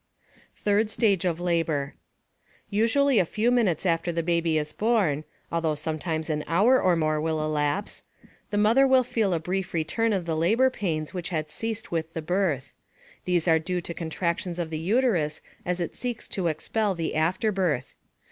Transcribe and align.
]THIRD 0.63 0.89
STAGE 0.89 1.25
OF 1.25 1.39
LABOR 1.39 1.93
Usually 2.71 3.19
a 3.19 3.23
few 3.23 3.51
minutes 3.51 3.85
after 3.85 4.11
the 4.11 4.23
baby 4.23 4.57
is 4.57 4.73
born 4.73 5.25
(although 5.51 5.75
sometimes 5.75 6.27
an 6.27 6.43
hour 6.47 6.81
or 6.81 6.95
more 6.95 7.21
will 7.21 7.39
elapse) 7.45 8.01
the 8.49 8.57
mother 8.57 8.87
will 8.87 9.03
feel 9.03 9.31
a 9.31 9.39
brief 9.39 9.75
return 9.75 10.11
of 10.11 10.25
the 10.25 10.35
labor 10.35 10.71
pains 10.71 11.13
which 11.13 11.29
had 11.29 11.51
ceased 11.51 11.91
with 11.91 12.13
the 12.13 12.21
birth. 12.23 12.73
These 13.25 13.47
are 13.47 13.59
due 13.59 13.79
to 13.81 13.93
contractions 13.93 14.57
of 14.57 14.71
the 14.71 14.79
uterus 14.79 15.39
as 15.67 15.79
it 15.79 15.95
seeks 15.95 16.27
to 16.29 16.47
expel 16.47 16.95
the 16.95 17.13
afterbirth. 17.13 17.93